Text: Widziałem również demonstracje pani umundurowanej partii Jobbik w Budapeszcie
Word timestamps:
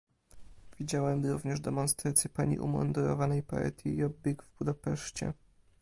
Widziałem 0.79 1.25
również 1.25 1.59
demonstracje 1.59 2.29
pani 2.29 2.59
umundurowanej 2.59 3.43
partii 3.43 3.97
Jobbik 3.97 4.43
w 4.43 4.57
Budapeszcie 4.57 5.33